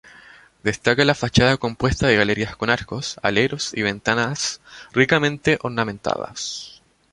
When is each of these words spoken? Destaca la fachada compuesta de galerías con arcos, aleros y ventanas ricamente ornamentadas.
Destaca 0.63 1.05
la 1.05 1.13
fachada 1.13 1.57
compuesta 1.57 2.07
de 2.07 2.15
galerías 2.15 2.55
con 2.55 2.71
arcos, 2.71 3.17
aleros 3.21 3.71
y 3.75 3.83
ventanas 3.83 4.59
ricamente 4.93 5.59
ornamentadas. 5.61 6.81